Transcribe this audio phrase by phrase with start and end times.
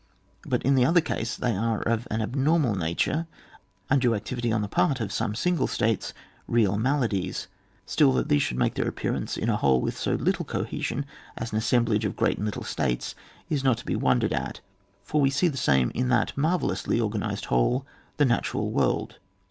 [0.47, 3.27] But in the other case, they are of an abnormal nature,
[3.91, 6.11] imdue activity on the part of some single states,
[6.47, 7.47] real maladies;
[7.85, 11.05] still that these should make their appearance in a whole with so little cohesion
[11.37, 13.13] as an assemblage of great and little states
[13.47, 14.59] is not to be wondered at,
[15.03, 17.85] for we see the same in that marvellously organised whole,
[18.17, 19.19] the natural world.